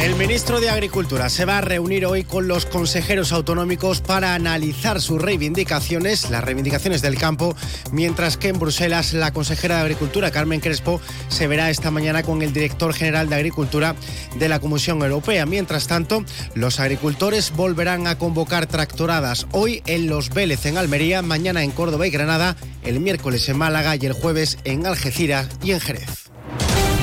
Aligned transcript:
El 0.00 0.14
ministro 0.14 0.60
de 0.60 0.70
Agricultura 0.70 1.28
se 1.28 1.44
va 1.44 1.58
a 1.58 1.60
reunir 1.60 2.06
hoy 2.06 2.24
con 2.24 2.48
los 2.48 2.64
consejeros 2.64 3.32
autonómicos 3.32 4.00
para 4.00 4.34
analizar 4.34 4.98
sus 4.98 5.20
reivindicaciones, 5.20 6.30
las 6.30 6.42
reivindicaciones 6.42 7.02
del 7.02 7.18
campo, 7.18 7.54
mientras 7.92 8.38
que 8.38 8.48
en 8.48 8.58
Bruselas 8.58 9.12
la 9.12 9.34
consejera 9.34 9.76
de 9.76 9.82
Agricultura, 9.82 10.30
Carmen 10.30 10.60
Crespo, 10.60 11.02
se 11.28 11.46
verá 11.46 11.68
esta 11.68 11.90
mañana 11.90 12.22
con 12.22 12.40
el 12.40 12.54
director 12.54 12.94
general 12.94 13.28
de 13.28 13.36
Agricultura 13.36 13.94
de 14.36 14.48
la 14.48 14.58
Comisión 14.58 15.02
Europea. 15.02 15.44
Mientras 15.44 15.86
tanto, 15.86 16.24
los 16.54 16.80
agricultores 16.80 17.52
volverán 17.54 18.06
a 18.06 18.16
convocar 18.16 18.66
tractoradas 18.66 19.46
hoy 19.52 19.82
en 19.84 20.06
Los 20.06 20.30
Vélez, 20.30 20.64
en 20.64 20.78
Almería, 20.78 21.20
mañana 21.20 21.62
en 21.62 21.72
Córdoba 21.72 22.06
y 22.06 22.10
Granada, 22.10 22.56
el 22.84 23.00
miércoles 23.00 23.46
en 23.50 23.58
Málaga 23.58 23.96
y 23.96 24.06
el 24.06 24.14
jueves 24.14 24.56
en 24.64 24.86
Algeciras 24.86 25.46
y 25.62 25.72
en 25.72 25.80
Jerez. 25.80 26.30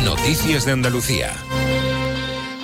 Noticias 0.03 0.65
de 0.65 0.71
Andalucía. 0.71 1.31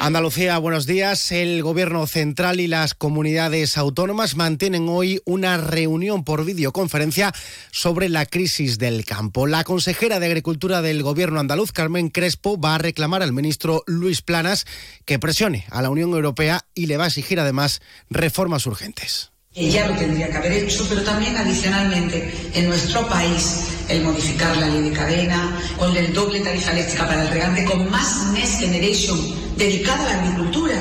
Andalucía, 0.03 0.57
buenos 0.57 0.85
días. 0.85 1.31
El 1.31 1.63
Gobierno 1.63 2.05
central 2.07 2.59
y 2.59 2.67
las 2.67 2.93
comunidades 2.93 3.77
autónomas 3.77 4.35
mantienen 4.35 4.89
hoy 4.89 5.21
una 5.23 5.55
reunión 5.55 6.25
por 6.25 6.43
videoconferencia 6.43 7.31
sobre 7.71 8.09
la 8.09 8.25
crisis 8.25 8.77
del 8.77 9.05
campo. 9.05 9.47
La 9.47 9.63
consejera 9.63 10.19
de 10.19 10.25
Agricultura 10.25 10.81
del 10.81 11.03
Gobierno 11.03 11.39
andaluz, 11.39 11.71
Carmen 11.71 12.09
Crespo, 12.09 12.59
va 12.59 12.75
a 12.75 12.79
reclamar 12.79 13.23
al 13.23 13.31
ministro 13.31 13.81
Luis 13.87 14.21
Planas 14.21 14.65
que 15.05 15.19
presione 15.19 15.63
a 15.69 15.81
la 15.81 15.89
Unión 15.89 16.09
Europea 16.09 16.65
y 16.75 16.87
le 16.87 16.97
va 16.97 17.05
a 17.05 17.07
exigir 17.07 17.39
además 17.39 17.81
reformas 18.09 18.65
urgentes 18.65 19.29
que 19.53 19.69
ya 19.69 19.87
lo 19.87 19.95
tendría 19.95 20.27
que 20.31 20.37
haber 20.37 20.51
hecho, 20.51 20.83
pero 20.89 21.03
también 21.03 21.37
adicionalmente 21.37 22.33
en 22.55 22.67
nuestro 22.67 23.07
país 23.07 23.67
el 23.87 24.01
modificar 24.01 24.57
la 24.57 24.67
ley 24.67 24.89
de 24.89 24.95
cadena, 24.95 25.59
con 25.77 25.95
el 25.95 26.11
doble 26.11 26.39
tarifa 26.39 26.71
eléctrica 26.71 27.05
para 27.05 27.21
el 27.21 27.27
regante, 27.27 27.63
con 27.65 27.87
más 27.91 28.31
Next 28.33 28.59
Generation 28.61 29.42
dedicado 29.57 30.03
a 30.03 30.05
la 30.05 30.21
agricultura 30.21 30.75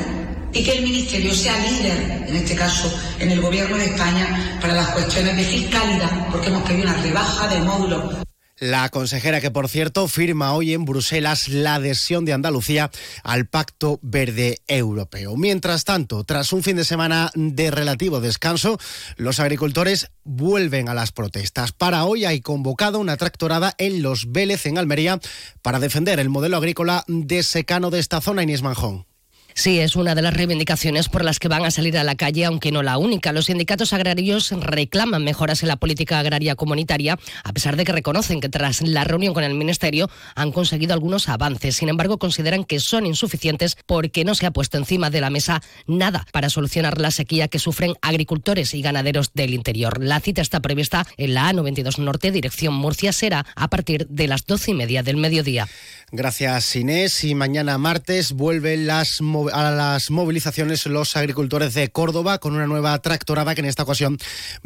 y 0.53 0.62
que 0.62 0.73
el 0.73 0.83
Ministerio 0.83 1.33
sea 1.34 1.59
líder, 1.59 2.27
en 2.28 2.37
este 2.37 2.55
caso 2.55 2.92
en 3.19 3.31
el 3.31 3.41
Gobierno 3.41 3.77
de 3.77 3.87
España, 3.87 4.59
para 4.61 4.75
las 4.75 4.89
cuestiones 4.89 5.37
de 5.37 5.45
fiscalidad, 5.45 6.29
porque 6.31 6.48
hemos 6.48 6.62
pedido 6.62 6.91
una 6.91 7.03
rebaja 7.03 7.48
de 7.48 7.61
módulos 7.61 8.23
la 8.62 8.91
consejera 8.91 9.41
que, 9.41 9.50
por 9.50 9.68
cierto, 9.68 10.06
firma 10.06 10.55
hoy 10.55 10.72
en 10.72 10.84
Bruselas 10.84 11.48
la 11.48 11.74
adhesión 11.74 12.24
de 12.24 12.32
Andalucía 12.32 12.92
al 13.24 13.46
Pacto 13.48 13.98
Verde 14.02 14.60
Europeo. 14.68 15.36
Mientras 15.36 15.82
tanto, 15.82 16.22
tras 16.22 16.52
un 16.52 16.62
fin 16.62 16.77
de 16.77 16.84
semana 16.84 17.33
de 17.34 17.72
relativo 17.72 18.20
descanso, 18.20 18.78
los 19.16 19.40
agricultores 19.40 20.12
vuelven 20.22 20.88
a 20.88 20.94
las 20.94 21.10
protestas. 21.10 21.72
Para 21.72 22.05
hoy 22.05 22.24
hay 22.24 22.40
convocado 22.40 23.00
una 23.00 23.16
tractorada 23.16 23.74
en 23.78 24.00
Los 24.00 24.30
Vélez, 24.30 24.64
en 24.66 24.78
Almería, 24.78 25.18
para 25.60 25.80
defender 25.80 26.20
el 26.20 26.28
modelo 26.28 26.56
agrícola 26.56 27.02
de 27.08 27.42
secano 27.42 27.90
de 27.90 27.98
esta 27.98 28.20
zona, 28.20 28.44
Inés 28.44 28.62
Manjón. 28.62 29.11
Sí, 29.55 29.78
es 29.78 29.97
una 29.97 30.14
de 30.14 30.22
las 30.22 30.34
reivindicaciones 30.34 31.08
por 31.08 31.25
las 31.25 31.39
que 31.39 31.48
van 31.48 31.64
a 31.64 31.70
salir 31.70 31.98
a 31.98 32.05
la 32.05 32.14
calle, 32.14 32.45
aunque 32.45 32.72
no 32.72 32.83
la 32.83 32.98
única. 32.98 33.33
Los 33.33 33.47
sindicatos 33.47 33.92
agrarios 33.92 34.50
reclaman 34.50 35.25
mejoras 35.25 35.62
en 35.62 35.69
la 35.69 35.77
política 35.77 36.19
agraria 36.19 36.55
comunitaria, 36.55 37.19
a 37.45 37.53
pesar 37.53 37.77
de 37.77 37.84
que 37.84 37.92
reconocen 37.92 38.41
que 38.41 38.48
tras 38.48 38.83
la 38.83 39.05
reunión 39.05 39.34
con 39.34 39.45
el 39.45 39.55
Ministerio 39.55 40.08
han 40.34 40.53
conseguido 40.53 40.95
algunos 40.95 41.28
avances. 41.28 41.77
Sin 41.77 41.89
embargo, 41.89 42.19
consideran 42.19 42.64
que 42.64 42.80
son 42.80 43.06
insuficientes 43.06 43.77
porque 43.86 44.25
no 44.25 44.34
se 44.34 44.47
ha 44.47 44.50
puesto 44.50 44.78
encima 44.78 45.11
de 45.11 45.20
la 45.20 45.30
mesa 45.30 45.62
nada 45.86 46.27
para 46.33 46.50
solucionar 46.50 47.00
la 47.00 47.11
sequía 47.11 47.48
que 47.48 47.58
sufren 47.58 47.95
agricultores 48.03 48.75
y 48.75 48.83
ganaderos 48.83 49.33
del 49.34 49.55
interior. 49.55 50.03
La 50.03 50.20
cita 50.20 50.42
está 50.42 50.61
prevista 50.61 51.06
en 51.17 51.34
la 51.34 51.50
A92 51.53 51.98
Norte, 51.98 52.30
dirección 52.30 52.75
Murcia, 52.75 53.12
será 53.12 53.47
a 53.55 53.69
partir 53.69 54.06
de 54.08 54.28
las 54.28 54.47
doce 54.47 54.73
y 54.73 54.75
media 54.75 55.03
del 55.03 55.17
mediodía. 55.17 55.69
Gracias, 56.11 56.77
Inés. 56.77 57.25
Y 57.25 57.34
mañana 57.34 57.78
martes 57.78 58.33
vuelven 58.33 58.86
las 58.86 59.20
a 59.53 59.71
las 59.71 60.11
movilizaciones 60.11 60.86
los 60.86 61.17
agricultores 61.17 61.75
de 61.75 61.91
Córdoba 61.91 62.39
con 62.39 62.55
una 62.55 62.67
nueva 62.67 62.98
tractorada 63.01 63.55
que 63.55 63.61
en 63.61 63.67
esta 63.67 63.83
ocasión 63.83 64.19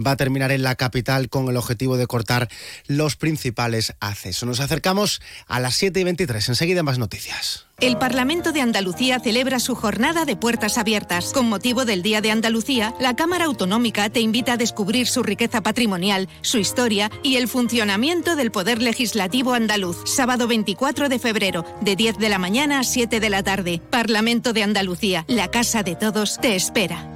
va 0.04 0.12
a 0.12 0.16
terminar 0.16 0.52
en 0.52 0.62
la 0.62 0.74
capital 0.74 1.28
con 1.28 1.48
el 1.48 1.56
objetivo 1.56 1.96
de 1.96 2.06
cortar 2.06 2.48
los 2.86 3.16
principales 3.16 3.94
accesos. 4.00 4.46
Nos 4.48 4.60
acercamos 4.60 5.20
a 5.46 5.60
las 5.60 5.74
7 5.76 6.00
y 6.00 6.04
23. 6.04 6.48
Enseguida 6.48 6.82
más 6.82 6.98
noticias. 6.98 7.65
El 7.78 7.98
Parlamento 7.98 8.52
de 8.52 8.62
Andalucía 8.62 9.20
celebra 9.20 9.60
su 9.60 9.74
jornada 9.74 10.24
de 10.24 10.34
puertas 10.34 10.78
abiertas. 10.78 11.34
Con 11.34 11.46
motivo 11.46 11.84
del 11.84 12.02
Día 12.02 12.22
de 12.22 12.30
Andalucía, 12.30 12.94
la 13.00 13.14
Cámara 13.14 13.44
Autonómica 13.44 14.08
te 14.08 14.20
invita 14.20 14.54
a 14.54 14.56
descubrir 14.56 15.06
su 15.06 15.22
riqueza 15.22 15.62
patrimonial, 15.62 16.26
su 16.40 16.56
historia 16.56 17.10
y 17.22 17.36
el 17.36 17.48
funcionamiento 17.48 18.34
del 18.34 18.50
Poder 18.50 18.80
Legislativo 18.80 19.52
andaluz. 19.52 19.98
Sábado 20.06 20.48
24 20.48 21.10
de 21.10 21.18
febrero, 21.18 21.66
de 21.82 21.96
10 21.96 22.16
de 22.16 22.30
la 22.30 22.38
mañana 22.38 22.80
a 22.80 22.84
7 22.84 23.20
de 23.20 23.28
la 23.28 23.42
tarde. 23.42 23.82
Parlamento 23.90 24.54
de 24.54 24.62
Andalucía, 24.62 25.26
la 25.28 25.48
casa 25.48 25.82
de 25.82 25.96
todos, 25.96 26.38
te 26.38 26.56
espera. 26.56 27.15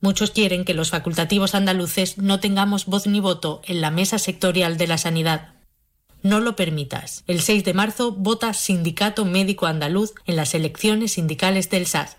Muchos 0.00 0.30
quieren 0.30 0.64
que 0.64 0.74
los 0.74 0.90
facultativos 0.90 1.54
andaluces 1.54 2.16
no 2.16 2.40
tengamos 2.40 2.86
voz 2.86 3.06
ni 3.06 3.20
voto 3.20 3.60
en 3.66 3.80
la 3.80 3.90
mesa 3.90 4.18
sectorial 4.18 4.78
de 4.78 4.86
la 4.86 4.96
sanidad. 4.96 5.54
No 6.22 6.40
lo 6.40 6.56
permitas. 6.56 7.22
El 7.26 7.40
6 7.40 7.64
de 7.64 7.74
marzo 7.74 8.12
vota 8.12 8.54
Sindicato 8.54 9.24
Médico 9.24 9.66
Andaluz 9.66 10.12
en 10.26 10.36
las 10.36 10.54
elecciones 10.54 11.12
sindicales 11.12 11.70
del 11.70 11.86
SAS. 11.86 12.16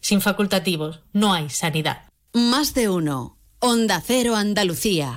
Sin 0.00 0.20
facultativos 0.20 1.00
no 1.12 1.32
hay 1.32 1.50
sanidad. 1.50 2.08
Más 2.32 2.74
de 2.74 2.88
uno. 2.88 3.38
Onda 3.58 4.02
Cero 4.04 4.36
Andalucía. 4.36 5.14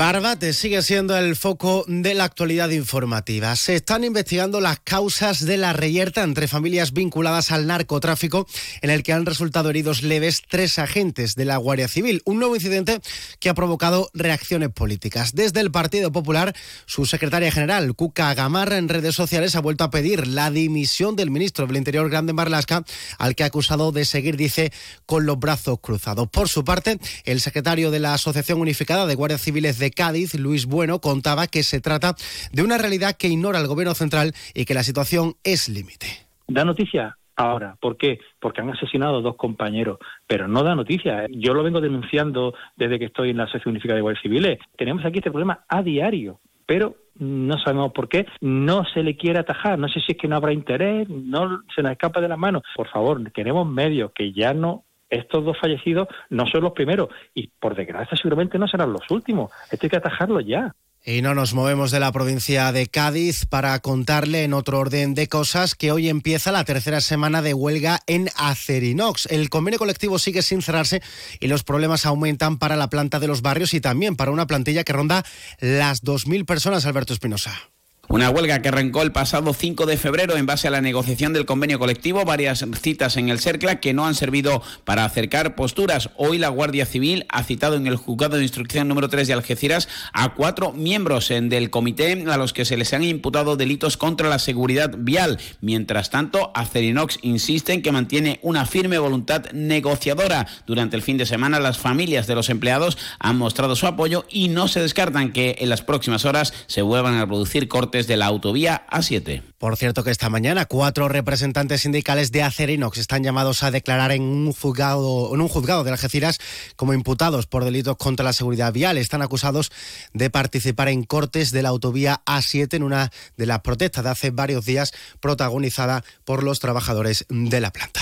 Barbate 0.00 0.54
sigue 0.54 0.80
siendo 0.80 1.14
el 1.18 1.36
foco 1.36 1.84
de 1.86 2.14
la 2.14 2.24
actualidad 2.24 2.70
informativa. 2.70 3.54
Se 3.54 3.74
están 3.74 4.02
investigando 4.02 4.58
las 4.62 4.80
causas 4.80 5.44
de 5.44 5.58
la 5.58 5.74
reyerta 5.74 6.22
entre 6.22 6.48
familias 6.48 6.94
vinculadas 6.94 7.52
al 7.52 7.66
narcotráfico, 7.66 8.46
en 8.80 8.88
el 8.88 9.02
que 9.02 9.12
han 9.12 9.26
resultado 9.26 9.68
heridos 9.68 10.02
leves 10.02 10.40
tres 10.48 10.78
agentes 10.78 11.34
de 11.34 11.44
la 11.44 11.58
Guardia 11.58 11.86
Civil. 11.86 12.22
Un 12.24 12.38
nuevo 12.38 12.54
incidente 12.54 12.98
que 13.40 13.50
ha 13.50 13.54
provocado 13.54 14.08
reacciones 14.14 14.70
políticas. 14.70 15.34
Desde 15.34 15.60
el 15.60 15.70
Partido 15.70 16.10
Popular, 16.10 16.56
su 16.86 17.04
secretaria 17.04 17.52
general, 17.52 17.94
Cuca 17.94 18.32
Gamarra, 18.32 18.78
en 18.78 18.88
redes 18.88 19.14
sociales 19.14 19.54
ha 19.54 19.60
vuelto 19.60 19.84
a 19.84 19.90
pedir 19.90 20.26
la 20.26 20.50
dimisión 20.50 21.14
del 21.14 21.30
ministro 21.30 21.66
del 21.66 21.76
Interior, 21.76 22.08
Grande 22.08 22.32
Marlasca, 22.32 22.84
al 23.18 23.34
que 23.34 23.42
ha 23.42 23.48
acusado 23.48 23.92
de 23.92 24.06
seguir, 24.06 24.38
dice, 24.38 24.72
con 25.04 25.26
los 25.26 25.38
brazos 25.38 25.78
cruzados. 25.82 26.26
Por 26.30 26.48
su 26.48 26.64
parte, 26.64 26.98
el 27.24 27.42
secretario 27.42 27.90
de 27.90 27.98
la 27.98 28.14
Asociación 28.14 28.62
Unificada 28.62 29.04
de 29.04 29.14
Guardias 29.14 29.42
Civiles 29.42 29.78
de 29.78 29.89
Cádiz, 29.90 30.34
Luis 30.34 30.66
Bueno, 30.66 31.00
contaba 31.00 31.46
que 31.46 31.62
se 31.62 31.80
trata 31.80 32.14
de 32.52 32.62
una 32.62 32.78
realidad 32.78 33.16
que 33.16 33.28
ignora 33.28 33.60
el 33.60 33.66
gobierno 33.66 33.94
central 33.94 34.32
y 34.54 34.64
que 34.64 34.74
la 34.74 34.82
situación 34.82 35.34
es 35.44 35.68
límite. 35.68 36.06
Da 36.48 36.64
noticia 36.64 37.16
ahora. 37.36 37.76
¿Por 37.80 37.96
qué? 37.96 38.18
Porque 38.38 38.60
han 38.60 38.70
asesinado 38.70 39.22
dos 39.22 39.36
compañeros, 39.36 39.98
pero 40.26 40.46
no 40.46 40.62
da 40.62 40.74
noticia. 40.74 41.26
Yo 41.30 41.54
lo 41.54 41.62
vengo 41.62 41.80
denunciando 41.80 42.54
desde 42.76 42.98
que 42.98 43.06
estoy 43.06 43.30
en 43.30 43.38
la 43.38 43.44
Asociación 43.44 43.72
Unificada 43.72 43.96
de 43.96 44.02
Guardias 44.02 44.22
Civiles. 44.22 44.58
Tenemos 44.76 45.04
aquí 45.04 45.18
este 45.18 45.30
problema 45.30 45.64
a 45.68 45.82
diario, 45.82 46.40
pero 46.66 46.96
no 47.18 47.58
sabemos 47.58 47.92
por 47.92 48.08
qué, 48.08 48.26
no 48.40 48.84
se 48.94 49.02
le 49.02 49.16
quiere 49.16 49.40
atajar, 49.40 49.78
no 49.78 49.88
sé 49.88 50.00
si 50.00 50.12
es 50.12 50.18
que 50.18 50.28
no 50.28 50.36
habrá 50.36 50.52
interés, 50.52 51.08
no 51.08 51.62
se 51.74 51.82
nos 51.82 51.92
escapa 51.92 52.20
de 52.20 52.28
las 52.28 52.38
manos. 52.38 52.62
Por 52.74 52.88
favor, 52.88 53.30
queremos 53.32 53.66
medios 53.66 54.12
que 54.14 54.32
ya 54.32 54.54
no 54.54 54.84
estos 55.10 55.44
dos 55.44 55.58
fallecidos 55.60 56.08
no 56.30 56.46
son 56.46 56.62
los 56.62 56.72
primeros 56.72 57.08
y 57.34 57.48
por 57.48 57.74
desgracia 57.74 58.16
seguramente 58.16 58.58
no 58.58 58.68
serán 58.68 58.92
los 58.92 59.10
últimos. 59.10 59.50
Esto 59.70 59.86
hay 59.86 59.90
que 59.90 59.96
atajarlo 59.96 60.40
ya. 60.40 60.74
Y 61.02 61.22
no 61.22 61.34
nos 61.34 61.54
movemos 61.54 61.90
de 61.90 61.98
la 61.98 62.12
provincia 62.12 62.72
de 62.72 62.86
Cádiz 62.86 63.46
para 63.46 63.78
contarle 63.78 64.44
en 64.44 64.52
otro 64.52 64.78
orden 64.78 65.14
de 65.14 65.28
cosas 65.28 65.74
que 65.74 65.92
hoy 65.92 66.10
empieza 66.10 66.52
la 66.52 66.64
tercera 66.64 67.00
semana 67.00 67.40
de 67.40 67.54
huelga 67.54 68.00
en 68.06 68.28
Acerinox. 68.36 69.24
El 69.30 69.48
convenio 69.48 69.78
colectivo 69.78 70.18
sigue 70.18 70.42
sin 70.42 70.60
cerrarse 70.60 71.00
y 71.40 71.48
los 71.48 71.64
problemas 71.64 72.04
aumentan 72.04 72.58
para 72.58 72.76
la 72.76 72.90
planta 72.90 73.18
de 73.18 73.28
los 73.28 73.40
barrios 73.40 73.72
y 73.72 73.80
también 73.80 74.14
para 74.14 74.30
una 74.30 74.46
plantilla 74.46 74.84
que 74.84 74.92
ronda 74.92 75.24
las 75.58 76.04
2.000 76.04 76.44
personas, 76.44 76.84
Alberto 76.84 77.14
Espinosa. 77.14 77.70
Una 78.12 78.28
huelga 78.28 78.60
que 78.60 78.66
arrancó 78.66 79.02
el 79.02 79.12
pasado 79.12 79.54
5 79.54 79.86
de 79.86 79.96
febrero 79.96 80.36
en 80.36 80.44
base 80.44 80.66
a 80.66 80.72
la 80.72 80.80
negociación 80.80 81.32
del 81.32 81.46
convenio 81.46 81.78
colectivo, 81.78 82.24
varias 82.24 82.64
citas 82.82 83.16
en 83.16 83.28
el 83.28 83.38
CERCLA 83.38 83.78
que 83.78 83.94
no 83.94 84.04
han 84.04 84.16
servido 84.16 84.64
para 84.82 85.04
acercar 85.04 85.54
posturas. 85.54 86.10
Hoy 86.16 86.36
la 86.38 86.48
Guardia 86.48 86.86
Civil 86.86 87.24
ha 87.28 87.44
citado 87.44 87.76
en 87.76 87.86
el 87.86 87.94
juzgado 87.94 88.36
de 88.36 88.42
instrucción 88.42 88.88
número 88.88 89.08
3 89.08 89.28
de 89.28 89.34
Algeciras 89.34 89.88
a 90.12 90.34
cuatro 90.34 90.72
miembros 90.72 91.28
del 91.28 91.70
comité 91.70 92.24
a 92.28 92.36
los 92.36 92.52
que 92.52 92.64
se 92.64 92.76
les 92.76 92.92
han 92.94 93.04
imputado 93.04 93.54
delitos 93.54 93.96
contra 93.96 94.28
la 94.28 94.40
seguridad 94.40 94.90
vial. 94.98 95.38
Mientras 95.60 96.10
tanto, 96.10 96.50
Acerinox 96.56 97.20
insiste 97.22 97.74
en 97.74 97.82
que 97.82 97.92
mantiene 97.92 98.40
una 98.42 98.66
firme 98.66 98.98
voluntad 98.98 99.52
negociadora. 99.52 100.48
Durante 100.66 100.96
el 100.96 101.02
fin 101.02 101.16
de 101.16 101.26
semana, 101.26 101.60
las 101.60 101.78
familias 101.78 102.26
de 102.26 102.34
los 102.34 102.50
empleados 102.50 102.98
han 103.20 103.38
mostrado 103.38 103.76
su 103.76 103.86
apoyo 103.86 104.26
y 104.28 104.48
no 104.48 104.66
se 104.66 104.80
descartan 104.80 105.30
que 105.30 105.58
en 105.60 105.68
las 105.68 105.82
próximas 105.82 106.24
horas 106.24 106.52
se 106.66 106.82
vuelvan 106.82 107.16
a 107.16 107.26
producir 107.28 107.68
cortes 107.68 107.99
de 108.06 108.16
la 108.16 108.26
autovía 108.26 108.86
A7. 108.90 109.42
Por 109.58 109.76
cierto 109.76 110.02
que 110.04 110.10
esta 110.10 110.30
mañana 110.30 110.64
cuatro 110.64 111.08
representantes 111.08 111.82
sindicales 111.82 112.32
de 112.32 112.42
Acerinox 112.42 112.98
están 112.98 113.22
llamados 113.22 113.62
a 113.62 113.70
declarar 113.70 114.12
en 114.12 114.22
un 114.22 114.52
juzgado, 114.52 115.34
en 115.34 115.40
un 115.40 115.48
juzgado 115.48 115.84
de 115.84 115.90
Algeciras 115.90 116.38
como 116.76 116.94
imputados 116.94 117.46
por 117.46 117.64
delitos 117.64 117.96
contra 117.96 118.24
la 118.24 118.32
seguridad 118.32 118.72
vial. 118.72 118.98
Están 118.98 119.22
acusados 119.22 119.70
de 120.12 120.30
participar 120.30 120.88
en 120.88 121.04
cortes 121.04 121.50
de 121.50 121.62
la 121.62 121.70
autovía 121.70 122.22
A7 122.26 122.74
en 122.74 122.82
una 122.82 123.10
de 123.36 123.46
las 123.46 123.60
protestas 123.60 124.04
de 124.04 124.10
hace 124.10 124.30
varios 124.30 124.64
días 124.64 124.92
protagonizada 125.20 126.04
por 126.24 126.42
los 126.42 126.60
trabajadores 126.60 127.26
de 127.28 127.60
la 127.60 127.72
planta. 127.72 128.00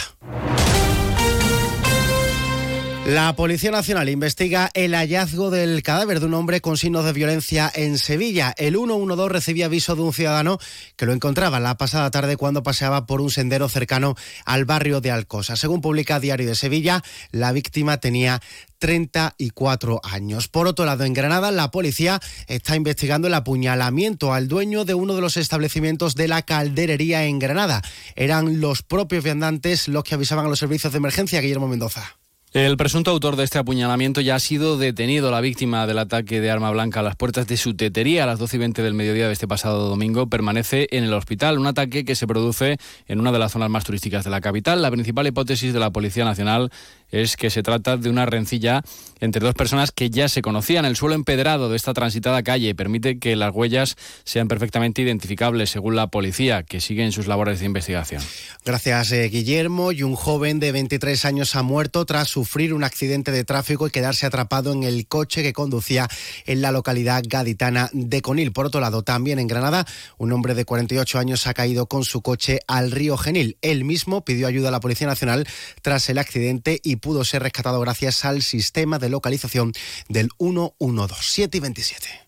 La 3.08 3.34
Policía 3.34 3.70
Nacional 3.70 4.10
investiga 4.10 4.70
el 4.74 4.94
hallazgo 4.94 5.48
del 5.48 5.82
cadáver 5.82 6.20
de 6.20 6.26
un 6.26 6.34
hombre 6.34 6.60
con 6.60 6.76
signos 6.76 7.06
de 7.06 7.14
violencia 7.14 7.72
en 7.74 7.96
Sevilla. 7.96 8.54
El 8.58 8.74
112 8.74 9.32
recibía 9.32 9.64
aviso 9.64 9.96
de 9.96 10.02
un 10.02 10.12
ciudadano 10.12 10.58
que 10.94 11.06
lo 11.06 11.14
encontraba 11.14 11.58
la 11.58 11.78
pasada 11.78 12.10
tarde 12.10 12.36
cuando 12.36 12.62
paseaba 12.62 13.06
por 13.06 13.22
un 13.22 13.30
sendero 13.30 13.70
cercano 13.70 14.14
al 14.44 14.66
barrio 14.66 15.00
de 15.00 15.10
Alcosa. 15.10 15.56
Según 15.56 15.80
publica 15.80 16.20
Diario 16.20 16.46
de 16.46 16.54
Sevilla, 16.54 17.02
la 17.30 17.52
víctima 17.52 17.96
tenía 17.96 18.42
34 18.78 20.02
años. 20.04 20.48
Por 20.48 20.66
otro 20.66 20.84
lado, 20.84 21.04
en 21.04 21.14
Granada, 21.14 21.50
la 21.50 21.70
policía 21.70 22.20
está 22.46 22.76
investigando 22.76 23.28
el 23.28 23.34
apuñalamiento 23.34 24.34
al 24.34 24.48
dueño 24.48 24.84
de 24.84 24.92
uno 24.92 25.14
de 25.14 25.22
los 25.22 25.38
establecimientos 25.38 26.14
de 26.14 26.28
la 26.28 26.42
calderería 26.42 27.24
en 27.24 27.38
Granada. 27.38 27.80
Eran 28.16 28.60
los 28.60 28.82
propios 28.82 29.24
viandantes 29.24 29.88
los 29.88 30.04
que 30.04 30.14
avisaban 30.14 30.44
a 30.44 30.50
los 30.50 30.58
servicios 30.58 30.92
de 30.92 30.98
emergencia, 30.98 31.40
Guillermo 31.40 31.68
Mendoza. 31.68 32.17
El 32.54 32.78
presunto 32.78 33.10
autor 33.10 33.36
de 33.36 33.44
este 33.44 33.58
apuñalamiento 33.58 34.22
ya 34.22 34.36
ha 34.36 34.40
sido 34.40 34.78
detenido. 34.78 35.30
La 35.30 35.42
víctima 35.42 35.86
del 35.86 35.98
ataque 35.98 36.40
de 36.40 36.50
arma 36.50 36.70
blanca 36.70 37.00
a 37.00 37.02
las 37.02 37.14
puertas 37.14 37.46
de 37.46 37.58
su 37.58 37.74
tetería 37.74 38.24
a 38.24 38.26
las 38.26 38.38
12 38.38 38.56
y 38.56 38.58
20 38.60 38.82
del 38.82 38.94
mediodía 38.94 39.26
de 39.26 39.34
este 39.34 39.46
pasado 39.46 39.86
domingo 39.86 40.28
permanece 40.28 40.88
en 40.92 41.04
el 41.04 41.12
hospital. 41.12 41.58
Un 41.58 41.66
ataque 41.66 42.06
que 42.06 42.14
se 42.14 42.26
produce 42.26 42.78
en 43.06 43.20
una 43.20 43.32
de 43.32 43.38
las 43.38 43.52
zonas 43.52 43.68
más 43.68 43.84
turísticas 43.84 44.24
de 44.24 44.30
la 44.30 44.40
capital. 44.40 44.80
La 44.80 44.90
principal 44.90 45.26
hipótesis 45.26 45.74
de 45.74 45.78
la 45.78 45.90
Policía 45.90 46.24
Nacional 46.24 46.70
es 47.10 47.36
que 47.36 47.50
se 47.50 47.62
trata 47.62 47.98
de 47.98 48.08
una 48.08 48.26
rencilla 48.26 48.82
entre 49.20 49.44
dos 49.44 49.54
personas 49.54 49.92
que 49.92 50.08
ya 50.08 50.28
se 50.28 50.42
conocían. 50.42 50.84
El 50.84 50.96
suelo 50.96 51.14
empedrado 51.14 51.68
de 51.68 51.76
esta 51.76 51.92
transitada 51.92 52.42
calle 52.42 52.74
permite 52.74 53.18
que 53.18 53.36
las 53.36 53.54
huellas 53.54 53.96
sean 54.24 54.48
perfectamente 54.48 55.02
identificables, 55.02 55.70
según 55.70 55.96
la 55.96 56.06
policía, 56.06 56.62
que 56.62 56.80
sigue 56.80 57.04
en 57.04 57.12
sus 57.12 57.26
labores 57.26 57.60
de 57.60 57.66
investigación. 57.66 58.22
Gracias, 58.64 59.12
eh, 59.12 59.28
Guillermo. 59.28 59.92
Y 59.92 60.02
un 60.02 60.16
joven 60.16 60.60
de 60.60 60.72
23 60.72 61.24
años 61.24 61.56
ha 61.56 61.62
muerto 61.62 62.04
tras 62.04 62.37
sufrir 62.38 62.72
un 62.72 62.84
accidente 62.84 63.32
de 63.32 63.42
tráfico 63.42 63.88
y 63.88 63.90
quedarse 63.90 64.24
atrapado 64.24 64.72
en 64.72 64.84
el 64.84 65.08
coche 65.08 65.42
que 65.42 65.52
conducía 65.52 66.06
en 66.46 66.62
la 66.62 66.70
localidad 66.70 67.24
gaditana 67.26 67.90
de 67.92 68.22
Conil. 68.22 68.52
Por 68.52 68.64
otro 68.64 68.80
lado, 68.80 69.02
también 69.02 69.40
en 69.40 69.48
Granada, 69.48 69.84
un 70.18 70.30
hombre 70.32 70.54
de 70.54 70.64
48 70.64 71.18
años 71.18 71.48
ha 71.48 71.54
caído 71.54 71.86
con 71.86 72.04
su 72.04 72.22
coche 72.22 72.60
al 72.68 72.92
río 72.92 73.16
Genil. 73.16 73.58
Él 73.60 73.82
mismo 73.82 74.24
pidió 74.24 74.46
ayuda 74.46 74.68
a 74.68 74.70
la 74.70 74.78
Policía 74.78 75.08
Nacional 75.08 75.48
tras 75.82 76.08
el 76.10 76.18
accidente 76.18 76.80
y 76.84 76.96
pudo 76.96 77.24
ser 77.24 77.42
rescatado 77.42 77.80
gracias 77.80 78.24
al 78.24 78.42
sistema 78.42 79.00
de 79.00 79.08
localización 79.08 79.72
del 80.08 80.28
112 80.38 81.14
7 81.20 81.56
y 81.56 81.60
27. 81.60 82.27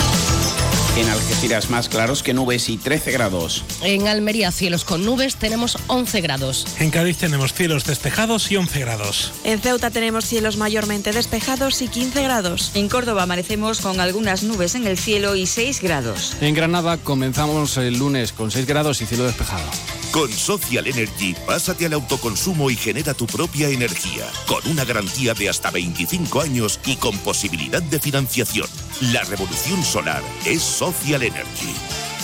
En 0.97 1.07
Algeciras 1.07 1.69
más 1.69 1.87
claros 1.87 2.21
que 2.21 2.33
nubes 2.33 2.67
y 2.67 2.77
13 2.77 3.13
grados. 3.13 3.63
En 3.81 4.09
Almería 4.09 4.51
cielos 4.51 4.83
con 4.83 5.05
nubes 5.05 5.37
tenemos 5.37 5.77
11 5.87 6.19
grados. 6.19 6.67
En 6.79 6.91
Cádiz 6.91 7.17
tenemos 7.17 7.53
cielos 7.53 7.85
despejados 7.85 8.51
y 8.51 8.57
11 8.57 8.79
grados. 8.81 9.31
En 9.45 9.61
Ceuta 9.61 9.89
tenemos 9.89 10.25
cielos 10.25 10.57
mayormente 10.57 11.13
despejados 11.13 11.81
y 11.81 11.87
15 11.87 12.23
grados. 12.23 12.71
En 12.75 12.89
Córdoba 12.89 13.23
amanecemos 13.23 13.79
con 13.79 14.01
algunas 14.01 14.43
nubes 14.43 14.75
en 14.75 14.85
el 14.85 14.97
cielo 14.97 15.37
y 15.37 15.45
6 15.45 15.81
grados. 15.81 16.35
En 16.41 16.53
Granada 16.53 16.97
comenzamos 16.97 17.77
el 17.77 17.97
lunes 17.97 18.33
con 18.33 18.51
6 18.51 18.65
grados 18.65 19.01
y 19.01 19.05
cielo 19.05 19.23
despejado. 19.23 19.63
Con 20.11 20.29
Social 20.29 20.87
Energy, 20.87 21.33
pásate 21.45 21.85
al 21.85 21.93
autoconsumo 21.93 22.69
y 22.69 22.75
genera 22.75 23.13
tu 23.13 23.25
propia 23.27 23.69
energía, 23.69 24.27
con 24.45 24.59
una 24.69 24.83
garantía 24.83 25.33
de 25.33 25.47
hasta 25.47 25.71
25 25.71 26.41
años 26.41 26.81
y 26.85 26.97
con 26.97 27.17
posibilidad 27.19 27.81
de 27.81 27.97
financiación. 27.97 28.67
La 29.13 29.23
revolución 29.23 29.81
solar 29.85 30.21
es 30.45 30.61
Social 30.61 31.23
Energy. 31.23 31.73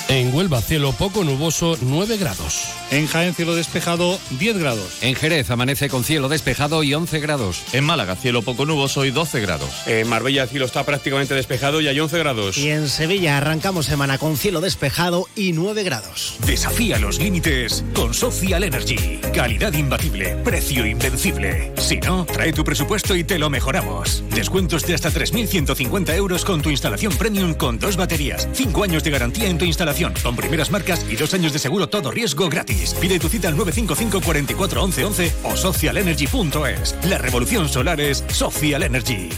En 0.09 0.33
Huelva, 0.33 0.61
cielo 0.61 0.91
poco 0.91 1.23
nuboso, 1.23 1.77
9 1.79 2.17
grados. 2.17 2.65
En 2.89 3.05
Jaén, 3.07 3.33
cielo 3.35 3.53
despejado, 3.53 4.17
10 4.39 4.57
grados. 4.59 4.99
En 5.01 5.13
Jerez, 5.13 5.51
amanece 5.51 5.89
con 5.89 6.05
cielo 6.05 6.29
despejado 6.29 6.83
y 6.83 6.93
11 6.93 7.19
grados. 7.19 7.63
En 7.73 7.83
Málaga, 7.83 8.15
cielo 8.15 8.43
poco 8.43 8.65
nuboso 8.65 9.03
y 9.03 9.11
12 9.11 9.41
grados. 9.41 9.69
En 9.87 10.07
Marbella, 10.07 10.43
el 10.43 10.49
cielo 10.49 10.65
está 10.65 10.85
prácticamente 10.85 11.33
despejado 11.33 11.81
y 11.81 11.89
hay 11.89 11.99
11 11.99 12.17
grados. 12.17 12.57
Y 12.57 12.69
en 12.69 12.87
Sevilla, 12.87 13.37
arrancamos 13.37 13.87
semana 13.87 14.17
con 14.17 14.37
cielo 14.37 14.61
despejado 14.61 15.27
y 15.35 15.51
9 15.51 15.83
grados. 15.83 16.37
Desafía 16.45 16.97
los 16.97 17.19
límites 17.19 17.83
con 17.93 18.13
Social 18.13 18.63
Energy. 18.63 19.19
Calidad 19.33 19.73
imbatible, 19.73 20.37
precio 20.37 20.85
invencible. 20.85 21.73
Si 21.75 21.97
no, 21.97 22.25
trae 22.25 22.53
tu 22.53 22.63
presupuesto 22.63 23.17
y 23.17 23.25
te 23.25 23.37
lo 23.37 23.49
mejoramos. 23.49 24.23
Descuentos 24.29 24.87
de 24.87 24.93
hasta 24.93 25.11
3.150 25.11 26.15
euros 26.15 26.45
con 26.45 26.61
tu 26.61 26.69
instalación 26.69 27.13
premium 27.17 27.53
con 27.53 27.79
dos 27.79 27.97
baterías, 27.97 28.47
5 28.53 28.83
años 28.85 29.03
de 29.03 29.11
garantía 29.11 29.49
en 29.49 29.57
tu 29.57 29.65
instalación 29.65 30.13
con 30.23 30.37
primeras 30.37 30.71
marcas 30.71 31.05
y 31.09 31.17
dos 31.17 31.33
años 31.33 31.51
de 31.51 31.59
seguro 31.59 31.89
todo 31.89 32.11
riesgo 32.11 32.47
gratis. 32.47 32.76
Pide 32.99 33.19
tu 33.19 33.29
cita 33.29 33.47
al 33.47 33.57
955 33.57 34.21
44 34.25 34.83
11 34.83 35.05
11 35.05 35.33
o 35.43 35.55
socialenergy.es. 35.55 36.95
La 37.03 37.17
revolución 37.17 37.69
solar 37.69 38.01
es 38.01 38.23
Social 38.29 38.83
Energy. 38.83 39.29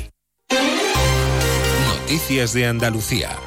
Noticias 2.09 2.53
de 2.53 2.65
Andalucía. 2.65 3.37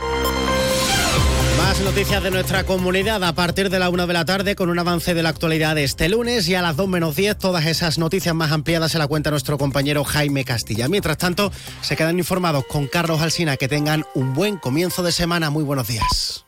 Más 1.58 1.80
noticias 1.80 2.22
de 2.22 2.30
nuestra 2.30 2.64
comunidad 2.64 3.24
a 3.24 3.32
partir 3.34 3.70
de 3.70 3.78
la 3.78 3.88
una 3.88 4.06
de 4.06 4.12
la 4.12 4.24
tarde 4.24 4.54
con 4.54 4.68
un 4.68 4.78
avance 4.78 5.14
de 5.14 5.22
la 5.22 5.30
actualidad 5.30 5.74
de 5.74 5.84
este 5.84 6.08
lunes 6.08 6.48
y 6.48 6.54
a 6.54 6.62
las 6.62 6.76
2 6.76 6.88
menos 6.88 7.16
10 7.16 7.38
todas 7.38 7.66
esas 7.66 7.98
noticias 7.98 8.34
más 8.34 8.52
ampliadas 8.52 8.92
se 8.92 8.98
la 8.98 9.06
cuenta 9.06 9.30
nuestro 9.30 9.58
compañero 9.58 10.04
Jaime 10.04 10.44
Castilla. 10.44 10.88
Mientras 10.88 11.18
tanto, 11.18 11.50
se 11.80 11.96
quedan 11.96 12.18
informados 12.18 12.64
con 12.66 12.86
Carlos 12.86 13.20
Alsina. 13.20 13.56
Que 13.56 13.68
tengan 13.68 14.04
un 14.14 14.34
buen 14.34 14.58
comienzo 14.58 15.02
de 15.02 15.12
semana. 15.12 15.50
Muy 15.50 15.64
buenos 15.64 15.88
días. 15.88 16.44